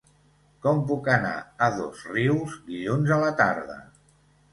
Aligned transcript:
Com 0.65 0.77
puc 0.91 1.09
anar 1.15 1.33
a 1.65 1.67
Dosrius 1.75 2.55
dilluns 2.71 3.13
a 3.17 3.21
la 3.25 3.29
tarda? 3.43 3.77